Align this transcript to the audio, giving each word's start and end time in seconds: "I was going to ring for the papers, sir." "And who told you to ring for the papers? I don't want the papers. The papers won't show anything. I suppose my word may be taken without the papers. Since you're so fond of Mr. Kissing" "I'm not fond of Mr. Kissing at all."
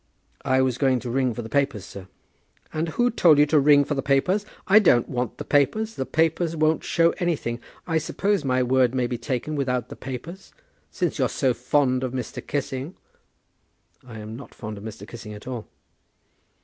"I 0.43 0.63
was 0.63 0.79
going 0.79 0.97
to 1.01 1.11
ring 1.11 1.31
for 1.35 1.43
the 1.43 1.47
papers, 1.47 1.85
sir." 1.85 2.07
"And 2.73 2.89
who 2.89 3.11
told 3.11 3.37
you 3.37 3.45
to 3.45 3.59
ring 3.59 3.85
for 3.85 3.93
the 3.93 4.01
papers? 4.01 4.47
I 4.67 4.79
don't 4.79 5.07
want 5.07 5.37
the 5.37 5.45
papers. 5.45 5.93
The 5.93 6.07
papers 6.07 6.55
won't 6.55 6.83
show 6.83 7.11
anything. 7.19 7.59
I 7.85 7.99
suppose 7.99 8.43
my 8.43 8.63
word 8.63 8.95
may 8.95 9.05
be 9.05 9.19
taken 9.19 9.55
without 9.55 9.89
the 9.89 9.95
papers. 9.95 10.53
Since 10.89 11.19
you're 11.19 11.29
so 11.29 11.53
fond 11.53 12.03
of 12.03 12.13
Mr. 12.13 12.41
Kissing" 12.41 12.95
"I'm 14.09 14.35
not 14.35 14.55
fond 14.55 14.79
of 14.79 14.83
Mr. 14.83 15.07
Kissing 15.07 15.35
at 15.35 15.45
all." 15.45 15.67